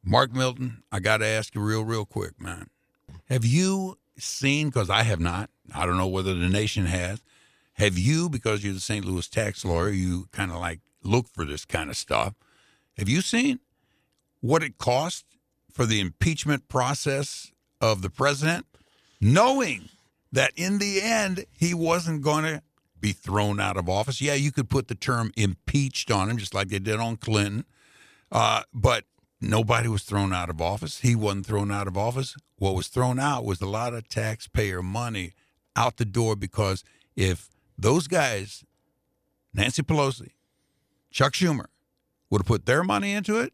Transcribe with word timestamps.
Mark 0.03 0.33
Milton, 0.33 0.83
I 0.91 0.99
got 0.99 1.17
to 1.17 1.25
ask 1.25 1.53
you 1.53 1.61
real, 1.61 1.83
real 1.83 2.05
quick, 2.05 2.39
man. 2.39 2.69
Have 3.27 3.45
you 3.45 3.97
seen, 4.17 4.67
because 4.67 4.89
I 4.89 5.03
have 5.03 5.19
not, 5.19 5.49
I 5.73 5.85
don't 5.85 5.97
know 5.97 6.07
whether 6.07 6.33
the 6.33 6.49
nation 6.49 6.85
has, 6.85 7.21
have 7.73 7.97
you, 7.97 8.29
because 8.29 8.63
you're 8.63 8.73
the 8.73 8.79
St. 8.79 9.05
Louis 9.05 9.27
tax 9.27 9.63
lawyer, 9.63 9.89
you 9.89 10.27
kind 10.31 10.51
of 10.51 10.57
like 10.57 10.79
look 11.03 11.27
for 11.27 11.45
this 11.45 11.65
kind 11.65 11.89
of 11.89 11.97
stuff. 11.97 12.33
Have 12.97 13.07
you 13.07 13.21
seen 13.21 13.59
what 14.41 14.63
it 14.63 14.77
cost 14.77 15.25
for 15.71 15.85
the 15.85 15.99
impeachment 15.99 16.67
process 16.67 17.51
of 17.81 18.01
the 18.01 18.09
president, 18.09 18.65
knowing 19.21 19.89
that 20.31 20.51
in 20.55 20.77
the 20.79 21.01
end 21.01 21.45
he 21.51 21.73
wasn't 21.73 22.21
going 22.21 22.43
to 22.43 22.61
be 23.01 23.11
thrown 23.11 23.59
out 23.59 23.77
of 23.77 23.89
office? 23.89 24.21
Yeah, 24.21 24.33
you 24.33 24.51
could 24.51 24.69
put 24.69 24.87
the 24.87 24.95
term 24.95 25.31
impeached 25.37 26.11
on 26.11 26.29
him, 26.29 26.37
just 26.37 26.53
like 26.53 26.69
they 26.69 26.79
did 26.79 26.99
on 26.99 27.17
Clinton. 27.17 27.65
Uh, 28.31 28.63
but 28.73 29.05
nobody 29.41 29.87
was 29.87 30.03
thrown 30.03 30.33
out 30.33 30.49
of 30.49 30.61
office. 30.61 30.99
He 30.99 31.15
wasn't 31.15 31.45
thrown 31.45 31.71
out 31.71 31.87
of 31.87 31.97
office. 31.97 32.35
What 32.57 32.75
was 32.75 32.87
thrown 32.87 33.19
out 33.19 33.45
was 33.45 33.61
a 33.61 33.65
lot 33.65 33.93
of 33.93 34.07
taxpayer 34.07 34.81
money 34.81 35.33
out 35.75 35.97
the 35.97 36.05
door 36.05 36.35
because 36.35 36.83
if 37.15 37.49
those 37.77 38.07
guys, 38.07 38.63
Nancy 39.53 39.81
Pelosi, 39.81 40.31
Chuck 41.11 41.33
Schumer, 41.33 41.67
would 42.29 42.41
have 42.41 42.47
put 42.47 42.65
their 42.65 42.83
money 42.83 43.13
into 43.13 43.39
it, 43.39 43.53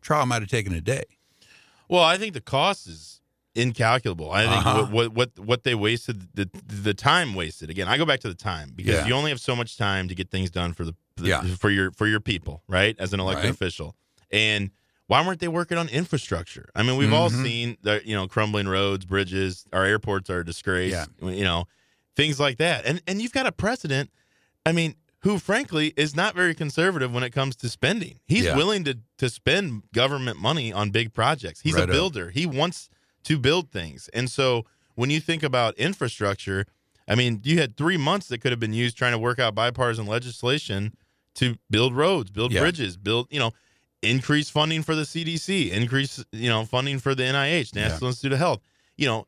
trial 0.00 0.26
might 0.26 0.42
have 0.42 0.50
taken 0.50 0.72
a 0.72 0.80
day. 0.80 1.04
Well, 1.88 2.02
I 2.02 2.16
think 2.16 2.34
the 2.34 2.40
cost 2.40 2.86
is 2.86 3.20
incalculable. 3.56 4.30
I 4.30 4.42
think 4.46 4.66
Uh-huh. 4.66 4.86
what, 4.86 5.12
what 5.12 5.38
what 5.38 5.64
they 5.64 5.74
wasted 5.74 6.28
the 6.34 6.48
the 6.66 6.94
time 6.94 7.34
wasted. 7.34 7.70
Again, 7.70 7.88
I 7.88 7.96
go 7.96 8.04
back 8.04 8.20
to 8.20 8.28
the 8.28 8.34
time 8.34 8.72
because 8.74 8.94
Yeah. 8.94 9.06
you 9.06 9.14
only 9.14 9.30
have 9.30 9.40
so 9.40 9.56
much 9.56 9.76
time 9.76 10.08
to 10.08 10.14
get 10.14 10.30
things 10.30 10.50
done 10.50 10.72
for 10.74 10.84
the, 10.84 10.94
the- 11.16 11.28
Yeah. 11.28 11.42
for 11.56 11.70
your 11.70 11.90
for 11.92 12.06
your 12.06 12.20
people, 12.20 12.62
right? 12.68 12.94
As 12.98 13.12
an 13.12 13.20
elected 13.20 13.44
Right. 13.46 13.54
official. 13.54 13.94
And 14.30 14.70
why 15.08 15.24
weren't 15.24 15.40
they 15.40 15.48
working 15.48 15.78
on 15.78 15.88
infrastructure? 15.88 16.68
I 16.74 16.82
mean, 16.82 16.96
we've 16.96 17.12
all 17.12 17.30
Mhm. 17.30 17.42
seen 17.42 17.76
the 17.82 18.02
you 18.04 18.14
know 18.14 18.26
crumbling 18.28 18.68
roads, 18.68 19.04
bridges, 19.04 19.64
our 19.72 19.84
airports 19.84 20.28
are 20.30 20.40
a 20.40 20.44
disgrace, 20.44 20.92
Yeah. 20.92 21.06
you 21.22 21.44
know, 21.44 21.66
things 22.16 22.38
like 22.40 22.58
that. 22.58 22.84
And 22.86 23.00
and 23.06 23.20
you've 23.22 23.32
got 23.32 23.46
a 23.46 23.52
president, 23.52 24.10
I 24.64 24.72
mean, 24.72 24.94
who 25.20 25.38
frankly 25.38 25.92
is 25.96 26.14
not 26.14 26.34
very 26.36 26.54
conservative 26.54 27.12
when 27.12 27.22
it 27.24 27.30
comes 27.30 27.56
to 27.56 27.68
spending. 27.68 28.20
He's 28.26 28.44
Yeah. 28.44 28.56
willing 28.56 28.84
to 28.84 28.98
to 29.18 29.28
spend 29.30 29.82
government 29.94 30.38
money 30.38 30.72
on 30.72 30.90
big 30.90 31.14
projects. 31.14 31.60
He's 31.62 31.74
Right 31.74 31.84
a 31.88 31.92
builder. 31.92 32.30
He 32.30 32.44
wants 32.46 32.88
to 33.26 33.38
build 33.38 33.70
things. 33.70 34.08
And 34.12 34.30
so 34.30 34.64
when 34.96 35.10
you 35.10 35.20
think 35.20 35.42
about 35.42 35.76
infrastructure, 35.76 36.66
I 37.06 37.14
mean, 37.14 37.40
you 37.44 37.58
had 37.60 37.76
3 37.76 37.96
months 37.96 38.26
that 38.28 38.38
could 38.38 38.50
have 38.50 38.58
been 38.58 38.72
used 38.72 38.96
trying 38.96 39.12
to 39.12 39.18
work 39.18 39.38
out 39.38 39.54
bipartisan 39.54 40.06
legislation 40.06 40.94
to 41.34 41.56
build 41.70 41.94
roads, 41.94 42.30
build 42.30 42.52
Yeah. 42.52 42.60
bridges, 42.60 42.96
build, 42.96 43.28
you 43.30 43.38
know, 43.38 43.52
increase 44.02 44.48
funding 44.50 44.82
for 44.82 44.94
the 44.94 45.04
CDC, 45.04 45.70
increase, 45.70 46.24
you 46.32 46.48
know, 46.48 46.64
funding 46.64 46.98
for 46.98 47.14
the 47.14 47.24
NIH, 47.24 47.74
National 47.74 48.08
Institute 48.08 48.32
of 48.32 48.38
Health. 48.38 48.62
You 48.96 49.06
know, 49.06 49.26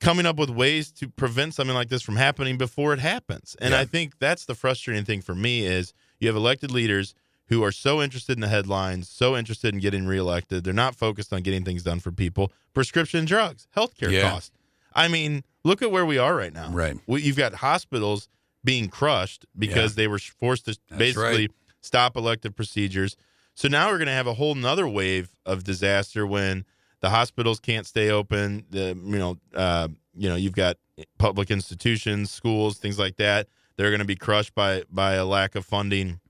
coming 0.00 0.26
up 0.26 0.36
with 0.36 0.50
ways 0.50 0.90
to 0.92 1.08
prevent 1.08 1.54
something 1.54 1.74
like 1.74 1.88
this 1.88 2.02
from 2.02 2.16
happening 2.16 2.58
before 2.58 2.92
it 2.92 2.98
happens. 2.98 3.56
And 3.60 3.72
Yeah. 3.72 3.80
I 3.80 3.84
think 3.84 4.18
that's 4.18 4.44
the 4.44 4.54
frustrating 4.54 5.04
thing 5.04 5.22
for 5.22 5.34
me 5.34 5.64
is 5.64 5.94
you 6.18 6.28
have 6.28 6.36
elected 6.36 6.70
leaders 6.70 7.14
who 7.48 7.62
are 7.62 7.72
so 7.72 8.02
interested 8.02 8.32
in 8.36 8.40
the 8.40 8.48
headlines, 8.48 9.08
so 9.08 9.36
interested 9.36 9.74
in 9.74 9.80
getting 9.80 10.06
reelected. 10.06 10.64
They're 10.64 10.72
not 10.72 10.94
focused 10.96 11.32
on 11.32 11.42
getting 11.42 11.64
things 11.64 11.82
done 11.82 12.00
for 12.00 12.10
people. 12.10 12.52
Prescription 12.72 13.24
drugs, 13.24 13.68
healthcare 13.76 14.10
Yeah. 14.10 14.30
costs. 14.30 14.50
I 14.94 15.08
mean, 15.08 15.44
look 15.64 15.82
at 15.82 15.90
where 15.90 16.06
we 16.06 16.18
are 16.18 16.34
right 16.36 16.52
now. 16.52 16.70
Right. 16.70 16.96
We, 17.06 17.22
you've 17.22 17.36
got 17.36 17.54
hospitals 17.56 18.28
being 18.64 18.88
crushed 18.88 19.44
because 19.58 19.92
Yeah. 19.92 20.02
they 20.02 20.08
were 20.08 20.18
forced 20.18 20.64
to 20.66 20.76
That's 20.88 20.98
basically 20.98 21.48
right. 21.48 21.50
stop 21.80 22.16
elective 22.16 22.56
procedures. 22.56 23.16
So 23.54 23.68
now 23.68 23.88
we're 23.90 23.98
going 23.98 24.06
to 24.06 24.12
have 24.14 24.26
a 24.26 24.34
whole 24.34 24.54
nother 24.54 24.88
wave 24.88 25.28
of 25.44 25.64
disaster 25.64 26.26
when 26.26 26.64
the 27.00 27.10
hospitals 27.10 27.60
can't 27.60 27.86
stay 27.86 28.08
open. 28.10 28.64
The 28.70 28.98
you 29.04 29.18
know 29.18 29.38
uh, 29.54 29.88
you 30.16 30.28
know 30.28 30.34
you've 30.36 30.54
got 30.54 30.78
public 31.18 31.50
institutions, 31.50 32.30
schools, 32.30 32.78
things 32.78 32.98
like 32.98 33.16
that. 33.16 33.48
They're 33.76 33.90
going 33.90 33.98
to 34.00 34.06
be 34.06 34.16
crushed 34.16 34.54
by 34.54 34.84
by 34.90 35.14
a 35.14 35.24
lack 35.26 35.54
of 35.54 35.64
funding, 35.66 36.20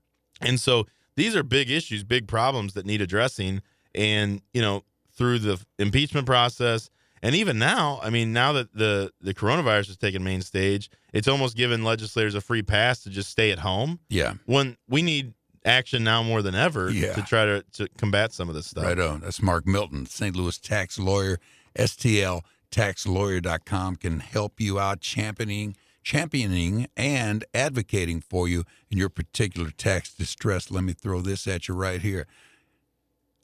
and 0.41 0.59
so 0.59 0.85
these 1.15 1.35
are 1.35 1.43
big 1.43 1.69
issues, 1.69 2.03
big 2.03 2.27
problems 2.27 2.73
that 2.73 2.85
need 2.85 3.01
addressing. 3.01 3.61
And 3.93 4.41
you 4.53 4.61
know 4.61 4.83
through 5.15 5.39
the 5.39 5.63
impeachment 5.79 6.25
process, 6.25 6.89
and 7.23 7.33
even 7.35 7.57
now, 7.57 7.99
I 8.03 8.09
mean, 8.09 8.33
now 8.33 8.51
that 8.53 8.73
the 8.73 9.11
the 9.21 9.33
coronavirus 9.33 9.87
has 9.87 9.97
taken 9.97 10.21
main 10.23 10.41
stage, 10.41 10.89
it's 11.13 11.27
almost 11.29 11.55
given 11.55 11.83
legislators 11.85 12.35
a 12.35 12.41
free 12.41 12.61
pass 12.61 13.03
to 13.03 13.09
just 13.09 13.29
stay 13.29 13.51
at 13.51 13.59
home 13.59 13.99
Yeah, 14.09 14.33
when 14.45 14.75
we 14.89 15.01
need 15.01 15.33
action 15.63 16.03
now 16.03 16.21
more 16.21 16.41
than 16.41 16.53
ever 16.55 16.91
Yeah. 16.91 17.13
to 17.13 17.21
try 17.23 17.45
to, 17.45 17.63
to 17.73 17.87
combat 17.97 18.33
some 18.33 18.49
of 18.49 18.55
this 18.55 18.67
stuff. 18.67 18.83
right 18.83 18.99
on. 18.99 19.21
That's 19.21 19.41
Mark 19.41 19.65
Milton, 19.65 20.05
St. 20.05 20.35
Louis 20.35 20.57
tax 20.59 20.99
lawyer. 20.99 21.39
STLtaxlawyer.com 21.79 23.95
can 23.95 24.19
help 24.19 24.59
you 24.59 24.79
out 24.79 24.99
championing, 25.01 25.75
championing 26.05 26.87
and 26.95 27.43
advocating 27.53 28.21
for 28.21 28.47
you 28.47 28.63
in 28.89 28.97
your 28.97 29.09
particular 29.09 29.71
tax 29.71 30.13
distress. 30.13 30.71
Let 30.71 30.83
me 30.83 30.93
throw 30.93 31.19
this 31.19 31.47
at 31.47 31.67
you 31.67 31.73
right 31.73 32.01
here. 32.01 32.27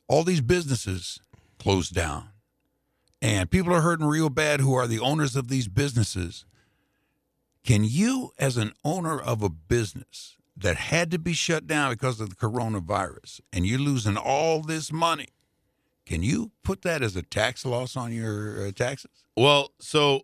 All 0.07 0.23
these 0.23 0.41
businesses 0.41 1.19
closed 1.57 1.93
down, 1.93 2.29
and 3.21 3.49
people 3.49 3.73
are 3.73 3.81
hurting 3.81 4.05
real 4.05 4.29
bad 4.29 4.61
who 4.61 4.75
are 4.75 4.87
the 4.87 4.99
owners 4.99 5.35
of 5.35 5.47
these 5.47 5.67
businesses. 5.67 6.45
Can 7.63 7.83
you, 7.83 8.31
as 8.37 8.57
an 8.57 8.73
owner 8.83 9.19
of 9.19 9.41
a 9.41 9.49
business 9.49 10.37
that 10.55 10.75
had 10.75 11.11
to 11.11 11.19
be 11.19 11.33
shut 11.33 11.65
down 11.65 11.91
because 11.91 12.19
of 12.19 12.29
the 12.29 12.35
coronavirus 12.35 13.41
and 13.51 13.65
you're 13.65 13.79
losing 13.79 14.17
all 14.17 14.61
this 14.61 14.91
money, 14.91 15.27
can 16.05 16.23
you 16.23 16.51
put 16.63 16.81
that 16.83 17.01
as 17.01 17.15
a 17.15 17.21
tax 17.21 17.65
loss 17.65 17.95
on 17.95 18.11
your 18.11 18.67
uh, 18.67 18.71
taxes? 18.71 19.25
Well, 19.37 19.71
so 19.79 20.23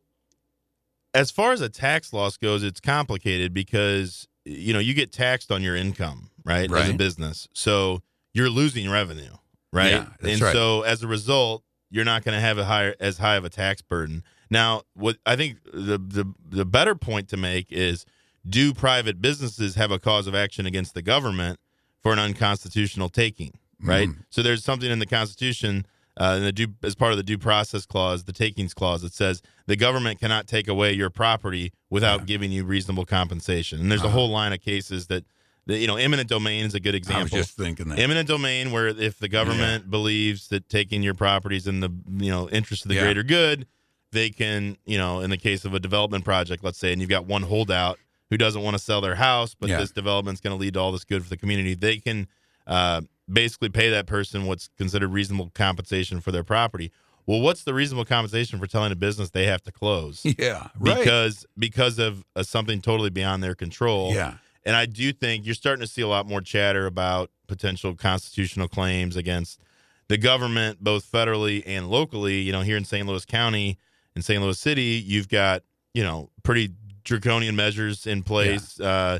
as 1.18 1.32
far 1.32 1.52
as 1.52 1.62
a 1.62 1.70
tax 1.70 2.14
loss 2.14 2.38
goes, 2.38 2.64
it's 2.64 2.80
complicated 2.80 3.54
because 3.54 4.28
you 4.46 4.72
know 4.72 4.80
you 4.80 4.94
get 4.94 5.12
taxed 5.12 5.52
on 5.52 5.64
your 5.64 5.76
income, 5.76 6.30
right? 6.46 6.72
As 6.72 6.90
a 6.90 6.94
business, 6.94 7.48
so 7.54 8.02
you're 8.34 8.50
losing 8.50 8.90
revenue, 8.90 9.34
right? 9.74 9.92
Yeah, 9.92 10.06
and 10.22 10.42
right. 10.42 10.54
so 10.54 10.84
as 10.84 11.02
a 11.04 11.08
result, 11.08 11.64
you're 11.90 12.06
not 12.06 12.24
going 12.24 12.36
to 12.36 12.42
have 12.42 12.58
a 12.58 12.66
higher 12.66 12.96
as 13.00 13.18
high 13.18 13.36
of 13.36 13.46
a 13.46 13.50
tax 13.50 13.82
burden. 13.82 14.24
Now, 14.50 14.84
what 14.94 15.18
I 15.26 15.36
think 15.36 15.58
the 15.66 15.98
the 15.98 16.34
the 16.48 16.66
better 16.66 16.96
point 16.96 17.30
to 17.30 17.38
make 17.38 17.72
is 17.72 18.06
do 18.48 18.74
private 18.74 19.22
businesses 19.22 19.76
have 19.76 19.92
a 19.92 20.00
cause 20.00 20.28
of 20.28 20.36
action 20.36 20.66
against 20.66 20.94
the 20.94 21.02
government 21.02 21.60
for 22.02 22.14
an 22.14 22.20
unconstitutional 22.20 23.10
taking, 23.10 23.54
right? 23.82 24.08
Mhm. 24.08 24.24
So 24.30 24.44
there's 24.44 24.64
something 24.64 24.90
in 24.90 25.00
the 25.00 25.06
Constitution, 25.08 25.86
uh, 26.20 26.36
in 26.38 26.44
the 26.44 26.52
due, 26.52 26.68
as 26.84 26.96
part 26.96 27.12
of 27.12 27.18
the 27.18 27.24
due 27.24 27.38
process 27.38 27.86
clause, 27.86 28.24
the 28.24 28.34
takings 28.34 28.74
clause, 28.74 29.02
that 29.04 29.14
says 29.14 29.42
the 29.68 29.76
government 29.76 30.20
cannot 30.20 30.48
take 30.48 30.68
away 30.68 30.92
your 30.94 31.10
property 31.10 31.72
without 31.90 32.22
Yeah. 32.22 32.26
giving 32.26 32.52
you 32.52 32.64
reasonable 32.64 33.06
compensation. 33.06 33.80
And 33.80 33.92
there's 33.92 34.02
a 34.02 34.08
Uh-huh. 34.08 34.14
whole 34.18 34.30
line 34.30 34.52
of 34.54 34.62
cases 34.62 35.08
that, 35.08 35.26
that, 35.68 35.78
you 35.80 35.88
know, 35.88 35.96
eminent 35.98 36.28
domain 36.30 36.66
is 36.66 36.74
a 36.74 36.80
good 36.80 36.96
example. 36.96 37.20
I 37.20 37.24
was 37.24 37.32
just 37.32 37.58
thinking 37.58 37.90
that. 37.90 38.00
Eminent 38.00 38.28
domain, 38.28 38.72
where 38.72 38.88
if 38.88 39.20
the 39.20 39.28
government 39.28 39.90
believes 39.92 40.48
that 40.48 40.70
taking 40.70 41.04
your 41.04 41.14
properties 41.14 41.68
in 41.68 41.82
the 41.82 41.90
you 42.18 42.32
know 42.32 42.50
interest 42.50 42.84
of 42.86 42.90
the 42.90 42.96
Yeah. 42.96 43.04
greater 43.04 43.24
good, 43.24 43.68
they 44.12 44.30
can 44.30 44.78
you 44.86 44.98
know 44.98 45.20
in 45.20 45.30
the 45.30 45.38
case 45.38 45.66
of 45.66 45.74
a 45.74 45.80
development 45.80 46.24
project, 46.26 46.64
let's 46.64 46.78
say, 46.80 46.92
and 46.94 47.02
you've 47.02 47.10
got 47.10 47.26
one 47.26 47.44
holdout 47.44 48.00
who 48.30 48.38
doesn't 48.38 48.62
want 48.62 48.76
to 48.76 48.84
sell 48.84 49.02
their 49.02 49.16
house, 49.16 49.56
but 49.60 49.70
Yeah. 49.70 49.80
this 49.80 49.92
development's 49.92 50.42
going 50.42 50.56
to 50.58 50.60
lead 50.60 50.74
to 50.74 50.80
all 50.80 50.92
this 50.92 51.04
good 51.06 51.22
for 51.24 51.30
the 51.30 51.38
community, 51.38 51.74
they 51.76 51.98
can 51.98 52.28
uh, 52.66 53.02
basically 53.32 53.70
pay 53.70 53.90
that 53.90 54.08
person 54.08 54.46
what's 54.46 54.70
considered 54.78 55.10
reasonable 55.10 55.52
compensation 55.54 56.22
for 56.22 56.32
their 56.32 56.44
property. 56.44 56.92
Well, 57.26 57.42
what's 57.42 57.64
the 57.64 57.74
reasonable 57.74 58.06
compensation 58.06 58.58
for 58.58 58.68
telling 58.68 58.92
a 58.92 58.96
business 58.96 59.32
they 59.32 59.46
have 59.48 59.62
to 59.64 59.72
close? 59.72 60.22
yeah, 60.38 60.70
right. 60.80 60.98
Because 60.98 61.46
because 61.58 62.00
of 62.00 62.24
uh, 62.36 62.44
something 62.44 62.82
totally 62.82 63.10
beyond 63.10 63.44
their 63.44 63.56
control. 63.56 64.14
yeah, 64.14 64.36
And 64.64 64.76
I 64.76 64.86
do 64.86 65.12
think 65.12 65.46
you're 65.46 65.56
starting 65.56 65.82
to 65.82 65.88
see 65.88 66.02
a 66.02 66.08
lot 66.08 66.26
more 66.26 66.40
chatter 66.40 66.86
about 66.86 67.30
potential 67.48 67.96
constitutional 67.96 68.70
claims 68.70 69.18
against 69.18 69.60
the 70.08 70.18
government, 70.18 70.82
both 70.82 71.10
federally 71.12 71.64
and 71.66 71.90
locally. 71.90 72.40
You 72.40 72.54
know, 72.54 72.62
here 72.62 72.78
in 72.78 72.86
St. 72.86 73.06
Louis 73.06 73.26
County, 73.26 73.78
in 74.16 74.22
St. 74.22 74.42
Louis 74.42 74.58
City, 74.58 75.04
you've 75.06 75.28
got, 75.28 75.64
you 75.94 76.04
know, 76.04 76.30
pretty 76.44 76.72
draconian 77.04 77.58
measures 77.58 78.08
in 78.08 78.24
place. 78.24 78.80
Uh, 78.80 79.20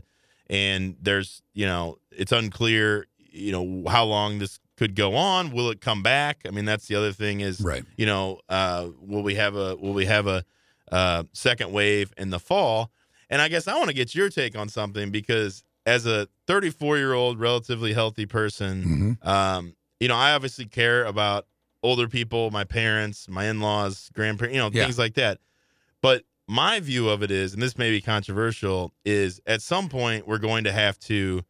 and 0.50 0.96
there's 1.02 1.42
you 1.54 1.66
know 1.66 1.98
it's 2.12 2.32
unclear 2.32 3.06
you 3.32 3.52
know 3.52 3.84
how 3.90 4.06
long 4.06 4.40
this 4.40 4.60
could 4.78 4.96
go 4.96 5.16
on. 5.16 5.52
Will 5.52 5.70
it 5.72 5.82
come 5.82 6.04
back? 6.04 6.42
I 6.46 6.52
mean, 6.52 6.66
that's 6.66 6.88
the 6.88 6.96
other 6.96 7.12
thing 7.12 7.42
is 7.42 7.62
Right. 7.62 7.84
you 7.98 8.06
know 8.06 8.40
uh, 8.50 8.90
will 9.00 9.24
we 9.24 9.36
have 9.36 9.56
a 9.56 9.76
will 9.76 9.94
we 9.94 10.06
have 10.06 10.28
a 10.28 10.44
uh, 10.92 11.24
second 11.34 11.72
wave 11.72 12.14
in 12.18 12.30
the 12.30 12.40
fall? 12.40 12.92
And 13.30 13.42
I 13.42 13.50
guess 13.50 13.68
I 13.68 13.76
want 13.76 13.88
to 13.90 13.94
get 13.94 14.16
your 14.16 14.30
take 14.30 14.58
on 14.58 14.70
something 14.70 15.12
because 15.12 15.64
as 15.86 16.06
a 16.06 16.28
34 16.48 16.98
year 16.98 17.14
old 17.14 17.40
relatively 17.40 17.94
healthy 17.94 18.26
person, 18.26 19.18
Mhm. 19.22 19.28
um, 19.28 19.76
you 20.00 20.08
know, 20.08 20.16
I 20.16 20.32
obviously 20.34 20.66
care 20.66 21.04
about 21.06 21.48
older 21.84 22.08
people, 22.08 22.52
my 22.52 22.64
parents, 22.64 23.28
my 23.30 23.46
in 23.46 23.60
laws, 23.62 24.10
grandparents, 24.14 24.56
you 24.56 24.62
know, 24.62 24.70
Yeah. 24.72 24.84
things 24.86 24.98
like 24.98 25.16
that. 25.16 25.40
But 26.02 26.24
my 26.48 26.80
view 26.80 27.10
of 27.10 27.22
it 27.24 27.32
is, 27.32 27.54
and 27.54 27.62
this 27.62 27.78
may 27.78 27.90
be 27.92 28.00
controversial, 28.02 28.94
is 29.04 29.42
at 29.46 29.62
some 29.62 29.90
point 29.90 30.28
we're 30.28 30.38
going 30.38 30.64
to 30.64 30.72
have 30.72 30.98
to, 31.00 31.44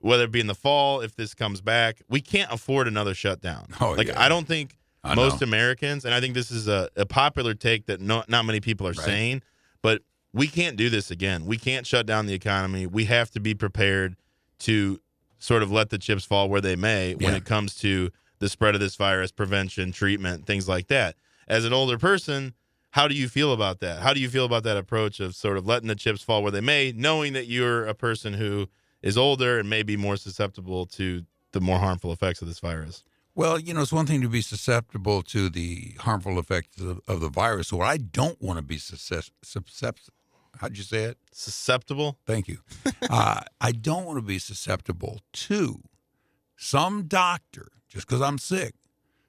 whether 0.00 0.24
it 0.24 0.30
be 0.30 0.40
in 0.40 0.46
the 0.46 0.54
fall, 0.54 1.00
if 1.00 1.14
this 1.16 1.34
comes 1.34 1.60
back, 1.60 2.02
we 2.08 2.20
can't 2.20 2.52
afford 2.52 2.86
another 2.88 3.14
shutdown. 3.14 3.66
Oh, 3.80 3.92
like 3.92 4.08
yeah. 4.08 4.20
I 4.20 4.28
don't 4.28 4.46
think 4.46 4.76
I 5.04 5.14
most. 5.14 5.42
Americans, 5.42 6.04
and 6.04 6.14
I 6.14 6.20
think 6.20 6.34
this 6.34 6.50
is 6.50 6.68
a, 6.68 6.88
a 6.96 7.06
popular 7.06 7.54
take 7.54 7.86
that 7.86 8.00
no, 8.00 8.22
not 8.28 8.44
many 8.44 8.60
people 8.60 8.86
are 8.86 8.90
Right. 8.92 9.04
saying, 9.06 9.42
but 9.82 10.02
we 10.32 10.46
can't 10.46 10.76
do 10.76 10.88
this 10.90 11.10
again. 11.10 11.46
We 11.46 11.56
can't 11.56 11.86
shut 11.86 12.06
down 12.06 12.26
the 12.26 12.34
economy. 12.34 12.86
We 12.86 13.06
have 13.06 13.30
to 13.32 13.40
be 13.40 13.54
prepared 13.54 14.16
to 14.60 15.00
sort 15.38 15.62
of 15.62 15.70
let 15.70 15.90
the 15.90 15.98
chips 15.98 16.24
fall 16.24 16.48
where 16.48 16.60
they 16.60 16.76
may 16.76 17.14
when 17.14 17.34
it 17.34 17.44
comes 17.44 17.74
to 17.76 18.10
the 18.40 18.48
spread 18.48 18.74
of 18.74 18.80
this 18.80 18.96
virus, 18.96 19.32
prevention, 19.32 19.90
treatment, 19.92 20.46
things 20.46 20.68
like 20.68 20.88
that. 20.88 21.16
As 21.46 21.64
an 21.64 21.72
older 21.72 21.96
person, 21.98 22.54
how 22.90 23.08
do 23.08 23.14
you 23.14 23.28
feel 23.28 23.52
about 23.52 23.80
that? 23.80 24.00
How 24.00 24.12
do 24.12 24.20
you 24.20 24.28
feel 24.28 24.44
about 24.44 24.64
that 24.64 24.76
approach 24.76 25.18
of 25.20 25.34
sort 25.34 25.56
of 25.56 25.66
letting 25.66 25.88
the 25.88 25.94
chips 25.94 26.22
fall 26.22 26.42
where 26.42 26.52
they 26.52 26.60
may, 26.60 26.92
knowing 26.94 27.32
that 27.34 27.46
you're 27.46 27.86
a 27.86 27.94
person 27.94 28.34
who 28.34 28.68
is 29.02 29.16
older 29.16 29.58
and 29.58 29.68
may 29.68 29.82
be 29.82 29.96
more 29.96 30.16
susceptible 30.16 30.86
to 30.86 31.24
the 31.52 31.60
more 31.60 31.78
harmful 31.78 32.12
effects 32.12 32.42
of 32.42 32.48
this 32.48 32.58
virus? 32.58 33.04
Well, 33.34 33.58
you 33.58 33.72
know, 33.72 33.82
it's 33.82 33.92
one 33.92 34.06
thing 34.06 34.20
to 34.22 34.28
be 34.28 34.40
susceptible 34.40 35.22
to 35.22 35.48
the 35.48 35.94
harmful 36.00 36.38
effects 36.38 36.80
of, 36.80 37.00
of 37.06 37.20
the 37.20 37.28
virus. 37.28 37.72
What 37.72 37.86
I 37.86 37.98
don't 37.98 38.40
want 38.42 38.58
to 38.58 38.62
be 38.62 38.78
susceptible. 38.78 40.14
How'd 40.56 40.76
you 40.76 40.82
say 40.82 41.04
it? 41.04 41.18
Susceptible? 41.30 42.18
Thank 42.26 42.48
you. 42.48 42.58
uh, 43.10 43.42
I 43.60 43.72
don't 43.72 44.04
want 44.04 44.18
to 44.18 44.22
be 44.22 44.40
susceptible 44.40 45.20
to 45.32 45.82
some 46.56 47.04
doctor, 47.04 47.68
just 47.88 48.08
because 48.08 48.20
I'm 48.20 48.38
sick, 48.38 48.74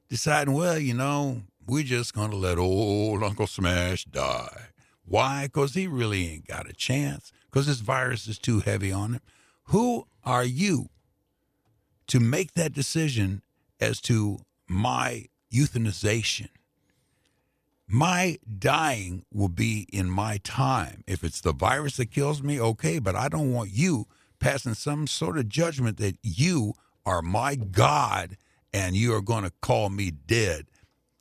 deciding, 0.10 0.56
well, 0.56 0.80
you 0.80 0.96
know, 0.96 1.44
we're 1.68 1.84
just 1.84 2.16
going 2.16 2.32
to 2.32 2.36
let 2.36 2.58
old 2.58 3.24
Uncle 3.24 3.46
Smash 3.46 4.06
die. 4.06 4.70
Why? 5.06 5.46
Because 5.46 5.76
he 5.76 5.86
really 5.86 6.28
ain't 6.28 6.48
got 6.48 6.68
a 6.68 6.74
chance, 6.74 7.32
because 7.46 7.68
this 7.68 7.80
virus 7.80 8.28
is 8.28 8.40
too 8.40 8.62
heavy 8.62 8.92
on 8.92 9.14
him. 9.14 9.22
Who 9.70 10.08
are 10.24 10.44
you 10.44 10.90
to 12.08 12.20
make 12.20 12.54
that 12.54 12.74
decision 12.74 13.44
as 13.80 14.02
to 14.02 14.40
my 14.68 15.26
euthanization? 15.54 16.50
My 17.88 18.40
dying 18.58 19.26
will 19.32 19.50
be 19.50 19.88
in 19.94 20.10
my 20.10 20.40
time. 20.44 21.04
If 21.06 21.24
it's 21.24 21.42
the 21.42 21.54
virus 21.54 21.98
that 21.98 22.10
kills 22.10 22.42
me, 22.42 22.60
okay, 22.60 22.98
but 22.98 23.16
I 23.16 23.30
don't 23.30 23.54
want 23.54 23.70
you 23.72 24.08
passing 24.40 24.74
some 24.74 25.06
sort 25.06 25.38
of 25.38 25.48
judgment 25.50 25.98
that 25.98 26.18
you 26.24 26.74
are 27.06 27.22
my 27.22 27.54
God 27.54 28.38
and 28.74 28.96
you 28.96 29.14
are 29.14 29.22
going 29.22 29.44
to 29.44 29.52
call 29.62 29.90
me 29.90 30.10
dead 30.10 30.66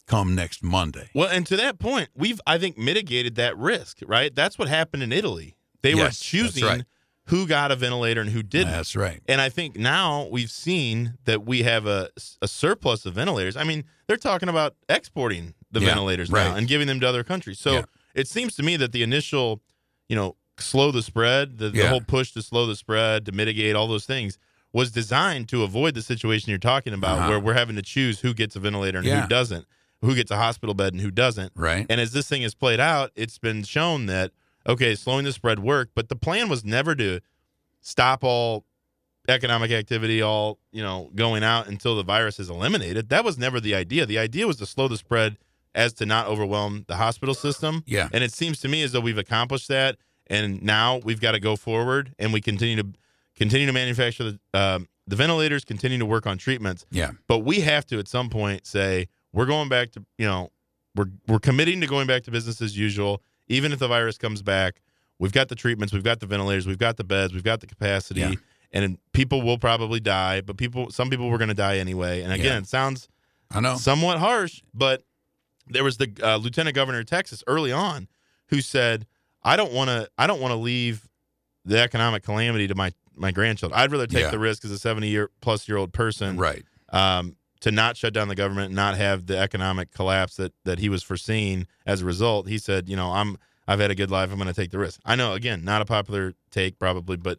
come 0.06 0.35
next 0.35 0.62
Monday. 0.62 1.11
Well, 1.15 1.29
and 1.29 1.47
to 1.49 1.56
that 1.59 1.79
point, 1.79 2.09
we've 2.15 2.41
I 2.47 2.56
think 2.56 2.79
mitigated 2.79 3.35
that 3.35 3.59
risk, 3.59 3.99
right? 4.06 4.35
That's 4.35 4.59
what 4.59 4.69
happened 4.69 5.03
in 5.03 5.12
Italy. 5.12 5.56
They 5.83 5.94
were 5.94 6.01
Yes, 6.01 6.06
that's 6.06 6.19
choosing 6.21 6.65
right. 6.65 6.85
Who 7.29 7.47
got 7.47 7.71
a 7.71 7.77
ventilator 7.77 8.21
and 8.21 8.31
who 8.31 8.43
didn't. 8.43 8.73
That's 8.73 8.97
right. 8.97 9.21
And 9.29 9.41
I 9.41 9.49
think 9.49 9.77
now 9.77 10.27
we've 10.31 10.51
seen 10.51 11.15
that 11.25 11.45
we 11.45 11.63
have 11.63 11.87
a, 11.87 12.09
a 12.43 12.49
surplus 12.49 13.05
of 13.07 13.15
ventilators. 13.15 13.57
I 13.57 13.65
mean, 13.65 13.85
they're 14.07 14.17
talking 14.17 14.49
about 14.49 14.75
exporting 14.89 15.55
the 15.71 15.81
Yeah, 15.81 15.89
ventilators 15.89 16.31
now 16.31 16.55
and 16.55 16.67
giving 16.67 16.87
them 16.87 17.01
to 17.01 17.09
other 17.09 17.23
countries. 17.25 17.59
So 17.59 17.73
Yeah. 17.75 17.83
it 18.15 18.29
seems 18.29 18.57
to 18.57 18.63
me 18.63 18.77
that 18.77 18.93
the 18.93 19.03
initial, 19.03 19.61
you 20.09 20.17
know, 20.17 20.37
slow 20.59 20.91
the 20.91 21.03
spread, 21.03 21.59
the, 21.59 21.69
the 21.69 21.87
whole 21.89 22.01
push 22.01 22.33
to 22.33 22.43
slow 22.43 22.67
the 22.67 22.75
spread, 22.77 23.27
to 23.27 23.33
mitigate 23.33 23.77
all 23.77 23.87
those 23.87 24.07
things 24.07 24.39
was 24.73 24.91
designed 24.91 25.49
to 25.51 25.63
avoid 25.63 25.95
the 25.95 26.03
situation 26.03 26.51
you're 26.51 26.59
talking 26.59 26.93
about 26.95 27.19
Uh-huh. 27.19 27.29
where 27.29 27.41
we're 27.41 27.55
having 27.55 27.77
to 27.77 27.83
choose 27.83 28.21
who 28.21 28.33
gets 28.35 28.57
a 28.57 28.61
ventilator 28.61 28.99
and 28.99 29.07
Yeah. 29.07 29.21
who 29.23 29.29
doesn't, 29.29 29.67
who 30.01 30.15
gets 30.15 30.31
a 30.31 30.37
hospital 30.37 30.75
bed 30.75 30.93
and 30.95 31.03
who 31.03 31.11
doesn't. 31.11 31.53
Right. 31.55 31.85
And 31.91 32.01
as 32.01 32.13
this 32.13 32.27
thing 32.29 32.43
has 32.43 32.55
played 32.55 32.81
out, 32.81 33.11
it's 33.15 33.39
been 33.39 33.63
shown 33.65 34.07
that 34.07 34.33
okay, 34.69 34.94
slowing 34.94 35.25
the 35.25 35.32
spread 35.32 35.59
worked, 35.59 35.93
but 35.94 36.09
the 36.09 36.17
plan 36.17 36.49
was 36.49 36.65
never 36.65 36.94
to 36.94 37.20
stop 37.81 38.23
all 38.23 38.65
economic 39.29 39.70
activity, 39.70 40.23
all 40.23 40.59
you 40.73 40.82
know, 40.82 41.11
going 41.15 41.43
out 41.43 41.69
until 41.69 41.97
the 41.97 42.03
virus 42.03 42.38
is 42.38 42.50
eliminated. 42.50 43.09
That 43.09 43.25
was 43.25 43.38
never 43.38 43.61
the 43.61 43.75
idea. 43.75 44.06
The 44.06 44.19
idea 44.19 44.47
was 44.47 44.56
to 44.56 44.67
slow 44.67 44.88
the 44.88 44.97
spread 44.97 45.37
as 45.75 45.93
to 45.94 46.06
not 46.06 46.26
overwhelm 46.26 46.85
the 46.88 46.97
hospital 46.97 47.35
system. 47.35 47.85
Yeah. 47.87 48.09
And 48.12 48.25
it 48.25 48.32
seems 48.32 48.61
to 48.61 48.69
me 48.69 48.82
as 48.82 48.93
though 48.93 49.00
we've 49.00 49.19
accomplished 49.19 49.69
that, 49.69 49.97
and 50.26 50.62
now 50.62 51.00
we've 51.05 51.20
got 51.20 51.32
to 51.32 51.41
go 51.41 51.56
forward 51.56 52.15
and 52.19 52.32
we 52.32 52.41
continue 52.41 52.76
to 52.76 52.88
continue 53.37 53.67
to 53.67 53.73
manufacture 53.73 54.32
the 54.32 54.38
um, 54.55 54.88
the 55.06 55.17
ventilators, 55.17 55.65
continue 55.65 55.99
to 55.99 56.06
work 56.06 56.26
on 56.26 56.37
treatments. 56.37 56.85
Yeah. 56.91 57.12
But 57.29 57.38
we 57.38 57.61
have 57.61 57.87
to 57.87 57.99
at 57.99 58.09
some 58.09 58.29
point 58.29 58.67
say 58.67 59.09
we're 59.32 59.47
going 59.47 59.69
back 59.69 59.93
to 59.93 60.05
you 60.19 60.26
know 60.26 60.50
we're 60.94 61.11
we're 61.26 61.38
committing 61.38 61.81
to 61.81 61.87
going 61.87 62.06
back 62.06 62.25
to 62.25 62.31
business 62.31 62.61
as 62.61 62.76
usual, 62.76 63.23
even 63.49 63.73
if 63.73 63.79
the 63.79 63.89
virus 63.89 64.19
comes 64.19 64.43
back. 64.43 64.81
We've 65.21 65.33
got 65.33 65.49
the 65.49 65.56
treatments, 65.56 65.93
we've 65.93 66.05
got 66.05 66.21
the 66.21 66.27
ventilators, 66.27 66.67
we've 66.67 66.79
got 66.79 66.97
the 66.97 67.03
beds, 67.05 67.35
we've 67.35 67.43
got 67.43 67.61
the 67.61 67.67
capacity, 67.67 68.21
Yeah. 68.21 68.33
and 68.73 68.99
people 69.12 69.43
will 69.43 69.59
probably 69.59 69.99
die. 69.99 70.43
But 70.43 70.56
people, 70.56 70.91
some 70.91 71.11
people 71.11 71.29
were 71.29 71.39
going 71.39 71.49
to 71.49 71.55
die 71.55 71.79
anyway. 71.79 72.23
And 72.23 72.33
again, 72.33 72.45
Yeah. 72.47 72.59
it 72.59 72.67
sounds 72.69 73.09
I 73.50 73.59
know. 73.61 73.77
somewhat 73.77 74.19
harsh, 74.19 74.62
but 74.73 75.03
there 75.67 75.83
was 75.83 75.97
the 75.97 76.12
uh, 76.23 76.37
lieutenant 76.37 76.77
governor 76.77 77.00
of 77.00 77.06
Texas 77.06 77.43
early 77.49 77.73
on 77.73 78.06
who 78.50 78.61
said, 78.61 79.06
"I 79.43 79.56
don't 79.56 79.73
want 79.73 79.89
to. 79.91 80.09
I 80.17 80.27
don't 80.29 80.41
want 80.41 80.53
to 80.53 80.56
leave 80.56 81.09
the 81.65 81.79
economic 81.79 82.23
calamity 82.23 82.69
to 82.69 82.75
my 82.77 82.93
my 83.17 83.33
grandchildren. 83.33 83.79
I'd 83.81 83.91
rather 83.91 84.06
take 84.06 84.23
Yeah. 84.23 84.31
the 84.31 84.39
risk 84.39 84.65
as 84.65 84.71
a 84.71 84.79
seventy 84.79 85.09
year 85.09 85.31
plus 85.41 85.67
year 85.69 85.77
old 85.79 85.93
person, 85.93 86.37
Right. 86.37 86.65
um, 86.91 87.37
to 87.60 87.70
not 87.70 87.96
shut 87.96 88.12
down 88.12 88.28
the 88.28 88.34
government, 88.34 88.66
and 88.66 88.76
not 88.76 88.96
have 88.96 89.26
the 89.26 89.37
economic 89.38 89.90
collapse 89.93 90.37
that 90.37 90.52
that 90.64 90.78
he 90.78 90.88
was 90.88 91.02
foreseeing 91.02 91.66
as 91.87 92.02
a 92.02 92.05
result. 92.05 92.49
He 92.49 92.58
said, 92.58 92.88
you 92.88 92.96
know, 92.96 93.10
I'm 93.12 93.37
I've 93.66 93.81
had 93.81 93.90
a 93.90 93.94
good 93.94 94.10
life. 94.10 94.31
I'm 94.31 94.37
going 94.38 94.49
to 94.49 94.55
take 94.55 94.70
the 94.70 94.78
risk. 94.78 95.00
I 95.05 95.14
know, 95.14 95.34
again, 95.34 95.62
not 95.64 95.82
a 95.82 95.84
popular 95.84 96.34
take 96.50 96.79
probably, 96.79 97.17
but 97.17 97.38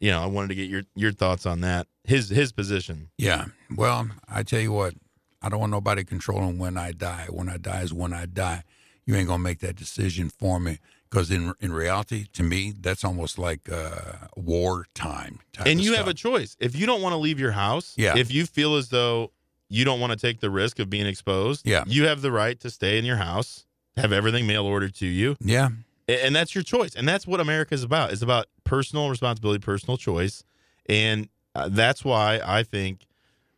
you 0.00 0.10
know, 0.10 0.22
I 0.22 0.26
wanted 0.26 0.48
to 0.48 0.54
get 0.54 0.68
your 0.68 0.82
your 0.94 1.12
thoughts 1.12 1.46
on 1.46 1.60
that. 1.62 1.86
His 2.04 2.28
his 2.28 2.52
position. 2.52 3.08
Yeah. 3.18 3.46
Well, 3.74 4.08
I 4.28 4.42
tell 4.42 4.60
you 4.60 4.72
what, 4.72 4.94
I 5.42 5.48
don't 5.48 5.60
want 5.60 5.72
nobody 5.72 6.04
controlling 6.04 6.58
when 6.58 6.76
I 6.76 6.92
die. 6.92 7.26
When 7.30 7.48
I 7.48 7.56
die 7.56 7.82
is 7.82 7.92
when 7.92 8.12
I 8.12 8.26
die. 8.26 8.62
You 9.06 9.14
ain't 9.16 9.28
gonna 9.28 9.42
make 9.42 9.58
that 9.60 9.76
decision 9.76 10.30
for 10.30 10.58
me 10.60 10.78
because 11.10 11.30
in 11.30 11.52
in 11.60 11.72
reality, 11.72 12.26
to 12.34 12.42
me, 12.42 12.72
that's 12.78 13.04
almost 13.04 13.38
like 13.38 13.70
uh, 13.70 14.28
wartime. 14.36 15.40
Type 15.52 15.66
and 15.66 15.80
you 15.80 15.94
have 15.94 16.08
a 16.08 16.14
choice. 16.14 16.56
If 16.58 16.76
you 16.76 16.86
don't 16.86 17.02
want 17.02 17.12
to 17.12 17.18
leave 17.18 17.38
your 17.38 17.52
house, 17.52 17.94
Yeah. 17.96 18.16
if 18.16 18.32
you 18.32 18.46
feel 18.46 18.76
as 18.76 18.88
though 18.88 19.32
you 19.74 19.84
don't 19.84 20.00
want 20.00 20.12
to 20.12 20.16
take 20.18 20.40
the 20.40 20.50
risk 20.50 20.78
of 20.78 20.88
being 20.88 21.06
exposed, 21.06 21.66
Yeah. 21.66 21.84
you 21.86 22.06
have 22.06 22.22
the 22.22 22.30
right 22.32 22.58
to 22.60 22.70
stay 22.70 22.98
in 22.98 23.04
your 23.04 23.16
house, 23.16 23.66
have 23.96 24.12
everything 24.12 24.46
mail 24.46 24.64
ordered 24.64 24.94
to 24.96 25.06
you, 25.06 25.36
yeah. 25.40 25.70
and 26.08 26.34
that's 26.34 26.54
your 26.54 26.62
choice. 26.64 26.94
And 26.94 27.08
that's 27.08 27.26
what 27.26 27.40
America 27.40 27.74
is 27.74 27.82
about. 27.82 28.12
It's 28.12 28.22
about 28.22 28.46
personal 28.64 29.10
responsibility, 29.10 29.58
personal 29.60 29.96
choice, 29.96 30.44
and 30.88 31.28
uh, 31.54 31.68
that's 31.70 32.04
why 32.04 32.40
I 32.44 32.62
think 32.62 33.06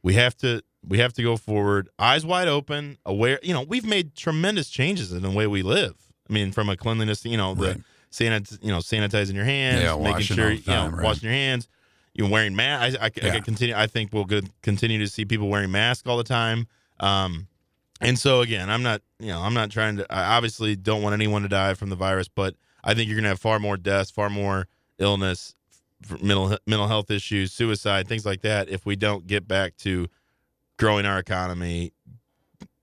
we 0.03 0.15
have 0.15 0.37
to 0.39 0.63
we 0.89 0.99
have 0.99 1.13
to 1.15 1.23
go 1.23 1.37
forward, 1.37 1.89
eyes 1.99 2.25
wide 2.25 2.47
open, 2.49 2.97
aware. 3.05 3.41
You 3.43 3.53
know, 3.53 3.63
we've 3.63 3.85
made 3.87 4.15
tremendous 4.15 4.71
changes 4.71 5.13
in 5.13 5.23
the 5.23 5.31
way 5.31 5.47
we 5.49 5.63
live. 5.63 5.95
I 6.31 6.33
mean, 6.33 6.53
from 6.53 6.69
a 6.69 6.77
cleanliness, 6.77 7.25
you 7.25 7.37
know, 7.37 7.55
the 7.55 7.67
Right. 7.67 7.81
sanit, 8.13 8.59
you 8.63 8.71
know, 8.71 8.79
sanitizing 8.79 9.35
your 9.35 9.45
hands, 9.45 9.83
Yeah, 9.83 9.97
making 9.99 10.23
sure 10.23 10.51
the 10.51 10.57
you 10.57 10.63
know, 10.67 10.89
right. 10.89 11.03
washing 11.05 11.25
your 11.25 11.33
hands. 11.33 11.67
You're 12.19 12.29
wearing 12.31 12.57
masks. 12.57 12.97
I, 13.01 13.05
I, 13.05 13.07
I 13.07 13.11
Yeah. 13.27 13.33
could 13.35 13.45
continue. 13.45 13.75
I 13.75 13.87
think 13.87 14.13
we'll 14.13 14.25
good, 14.25 14.49
continue 14.63 14.99
to 14.99 15.09
see 15.09 15.25
people 15.25 15.49
wearing 15.49 15.71
masks 15.71 16.09
all 16.09 16.17
the 16.17 16.25
time. 16.25 16.67
Um, 17.01 17.49
and 18.01 18.19
so 18.19 18.41
again, 18.41 18.71
I'm 18.71 18.83
not, 18.83 19.03
you 19.19 19.29
know, 19.29 19.41
I'm 19.41 19.55
not 19.55 19.71
trying 19.71 19.97
to. 19.99 20.07
I 20.13 20.37
obviously 20.37 20.77
don't 20.77 21.03
want 21.03 21.15
anyone 21.15 21.43
to 21.43 21.49
die 21.49 21.75
from 21.75 21.91
the 21.91 21.97
virus, 21.97 22.29
but 22.29 22.55
I 22.85 22.95
think 22.95 23.09
you're 23.09 23.17
going 23.17 23.25
to 23.25 23.31
have 23.31 23.41
far 23.41 23.59
more 23.59 23.77
deaths, 23.77 24.11
far 24.11 24.29
more 24.31 24.67
illness, 24.99 25.55
mental 26.23 26.57
mental 26.67 26.89
health 26.89 27.11
issues, 27.11 27.53
suicide, 27.53 28.07
things 28.09 28.25
like 28.27 28.43
that. 28.43 28.69
If 28.69 28.85
we 28.87 28.97
don't 28.97 29.27
get 29.27 29.47
back 29.49 29.77
to 29.79 30.09
growing 30.79 31.07
our 31.07 31.19
economy, 31.19 31.93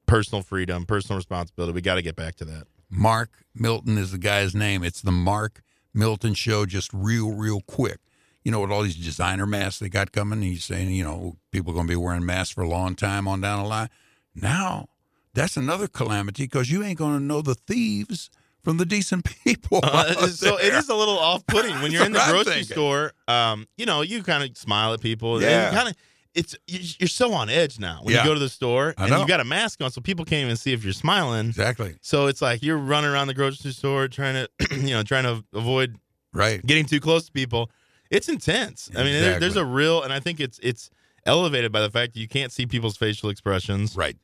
personal 0.06 0.42
freedom, 0.42 0.86
personal 0.86 1.18
responsibility, 1.18 1.74
we 1.74 1.82
got 1.82 1.96
to 1.96 2.02
get 2.02 2.16
back 2.16 2.36
to 2.36 2.46
that. 2.46 2.64
Mark 2.90 3.46
Milton 3.56 3.98
is 3.98 4.12
the 4.12 4.18
guy's 4.18 4.54
name. 4.56 4.84
It's 4.84 5.02
the 5.02 5.12
Mark 5.12 5.62
Milton 5.94 6.34
Show, 6.34 6.66
just 6.66 6.92
real, 6.94 7.32
real 7.32 7.62
quick. 7.62 8.00
You 8.44 8.52
know, 8.52 8.60
with 8.62 8.72
all 8.72 8.84
these 8.84 8.96
designer 8.96 9.46
masks 9.46 9.80
they 9.80 9.90
got 9.90 10.12
coming, 10.12 10.42
he's 10.42 10.66
saying, 10.66 10.90
you 10.92 11.04
know, 11.04 11.38
people 11.52 11.72
are 11.72 11.76
going 11.76 11.88
to 11.88 11.92
be 11.92 11.96
wearing 11.96 12.26
masks 12.26 12.54
for 12.54 12.62
a 12.62 12.68
long 12.68 12.96
time 12.96 13.28
on 13.28 13.40
down 13.42 13.64
the 13.64 13.70
line. 13.70 13.90
Now, 14.36 14.88
that's 15.34 15.56
another 15.58 15.88
calamity 15.88 16.44
because 16.44 16.70
you 16.70 16.84
ain't 16.84 16.98
going 16.98 17.18
to 17.18 17.24
know 17.24 17.42
the 17.42 17.56
thieves 17.56 18.30
from 18.64 18.78
the 18.78 18.86
decent 18.86 19.26
people. 19.44 19.80
Uh, 19.84 20.28
so 20.28 20.58
it 20.58 20.74
is 20.74 20.90
a 20.90 20.96
little 20.96 21.18
off-putting 21.18 21.82
when 21.82 21.92
you're 21.92 22.06
in 22.06 22.12
the 22.12 22.24
grocery 22.30 22.64
store. 22.64 23.14
Um, 23.28 23.68
you 23.78 23.86
know, 23.86 24.02
you 24.02 24.24
kind 24.24 24.44
of 24.50 24.58
smile 24.58 24.94
at 24.94 25.02
people. 25.02 25.36
and 25.36 25.44
Yeah. 25.44 25.70
you 25.72 25.76
kind 25.78 25.90
of. 25.90 25.96
It's 26.36 26.56
you- 26.66 26.80
you're 27.00 27.08
so 27.10 27.32
on 27.34 27.48
edge 27.50 27.78
now 27.80 28.00
when 28.02 28.14
Yeah. 28.16 28.24
you 28.24 28.30
go 28.30 28.34
to 28.34 28.40
the 28.40 28.50
store 28.50 28.96
and 28.98 29.10
you 29.10 29.28
got 29.28 29.40
a 29.40 29.44
mask 29.46 29.82
on, 29.84 29.92
so 29.92 30.02
people 30.02 30.26
can't 30.26 30.44
even 30.46 30.56
see 30.58 30.74
if 30.74 30.84
you're 30.84 30.92
smiling. 30.92 31.48
exactly 31.50 31.96
So 32.02 32.26
it's 32.26 32.42
like 32.42 32.64
you're 32.64 32.78
running 32.80 33.12
around 33.12 33.28
the 33.28 33.36
grocery 33.36 33.72
store 33.72 34.08
trying 34.08 34.48
to, 34.60 34.72
you 34.78 34.96
know, 34.96 35.04
trying 35.04 35.26
to 35.26 35.44
avoid 35.54 35.96
right. 36.34 36.66
getting 36.66 36.86
too 36.86 37.00
close 37.00 37.28
to 37.28 37.32
people. 37.32 37.70
It's 38.14 38.30
intense. 38.30 38.90
I 38.96 39.04
mean, 39.04 39.14
there, 39.22 39.40
there's 39.40 39.56
a 39.58 39.66
real, 39.66 40.04
and 40.04 40.14
I 40.14 40.20
think 40.20 40.40
it's 40.40 40.60
it's 40.64 40.90
elevated 41.26 41.72
by 41.72 41.82
the 41.82 41.90
fact 41.90 42.14
that 42.14 42.20
you 42.20 42.28
can't 42.28 42.52
see 42.52 42.66
people's 42.66 42.96
facial 42.98 43.30
expressions. 43.30 43.96
Right. 43.96 44.16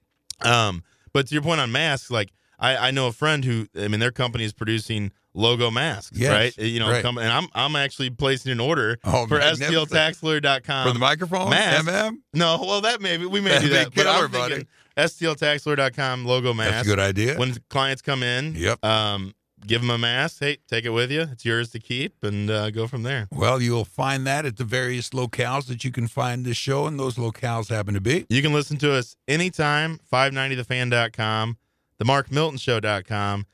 Um, 0.42 0.84
but 1.14 1.28
to 1.28 1.34
your 1.36 1.42
point 1.42 1.60
on 1.60 1.72
masks, 1.72 2.12
like 2.12 2.32
I, 2.60 2.90
I 2.90 2.92
know 2.92 3.08
a 3.08 3.12
friend 3.12 3.44
who, 3.44 3.68
I 3.78 3.88
mean, 3.88 4.00
their 4.00 4.12
company 4.12 4.44
is 4.44 4.54
producing 4.54 5.12
logo 5.34 5.70
masks, 5.72 6.18
Yes, 6.18 6.32
right? 6.32 6.58
You 6.68 6.80
know, 6.80 6.90
right. 6.90 7.02
come, 7.02 7.18
and 7.18 7.28
I'm 7.28 7.48
I'm 7.56 7.76
actually 7.76 8.10
placing 8.10 8.52
an 8.52 8.60
order 8.60 8.98
Oh, 9.04 9.26
for. 9.28 9.40
STLTaxlawyer.com. 9.40 10.88
For 10.88 10.94
the 10.94 11.00
microphone, 11.00 11.50
mask. 11.52 11.86
MM. 11.88 12.18
no, 12.34 12.58
well, 12.62 12.82
that 12.82 13.02
maybe 13.02 13.26
we 13.26 13.40
may 13.42 13.60
do 13.60 13.70
That'd 13.70 13.94
be 13.94 14.02
that, 14.04 14.06
but 14.06 14.06
killer, 14.06 14.26
I'm 14.26 14.32
buddy. 14.32 14.68
STLTaxlawyer.com 14.98 16.26
logo 16.26 16.54
mask. 16.54 16.72
That's 16.72 16.88
a 16.88 16.90
good 16.90 17.00
idea. 17.00 17.38
When 17.38 17.56
clients 17.70 18.02
come 18.02 18.24
in, 18.24 18.56
Yep. 18.56 18.84
um, 18.84 19.34
give 19.66 19.82
them 19.82 19.90
a 19.90 19.98
mask. 19.98 20.38
Hey, 20.40 20.58
take 20.68 20.86
it 20.86 20.90
with 20.90 21.12
you. 21.12 21.22
It's 21.22 21.46
yours 21.46 21.70
to 21.72 21.80
keep, 21.80 22.24
and 22.24 22.50
uh, 22.50 22.72
go 22.72 22.88
from 22.88 23.04
there. 23.04 23.28
Well, 23.32 23.62
you'll 23.62 23.86
find 23.86 24.26
that 24.28 24.46
at 24.46 24.58
the 24.58 24.64
various 24.64 25.10
locales 25.10 25.68
that 25.68 25.84
you 25.84 25.92
can 25.92 26.08
find 26.08 26.46
this 26.46 26.58
show, 26.58 26.86
and 26.88 27.00
those 27.00 27.16
locales 27.16 27.70
happen 27.70 27.94
to 27.94 28.02
be. 28.02 28.26
You 28.30 28.42
can 28.42 28.54
listen 28.54 28.78
to 28.80 28.94
us 28.94 29.16
anytime, 29.28 30.00
590thefan.com, 30.12 31.58
themarkmiltonshow.com, 32.02 33.46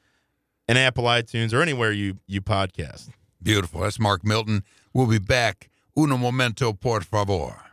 and 0.68 0.78
Apple 0.78 1.04
iTunes 1.06 1.54
or 1.54 1.62
anywhere 1.62 1.92
you, 1.92 2.20
you 2.28 2.42
podcast. 2.42 3.10
Beautiful. 3.42 3.82
That's 3.82 4.00
Mark 4.00 4.26
Milton. 4.26 4.64
We'll 4.94 5.08
be 5.08 5.20
back. 5.20 5.70
Uno 5.98 6.18
momento, 6.18 6.74
por 6.74 7.02
favor. 7.02 7.65